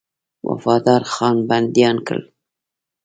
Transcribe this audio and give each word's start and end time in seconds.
وفادارخان 0.47 1.35
بنديان 1.49 1.97
کړل. 2.07 2.23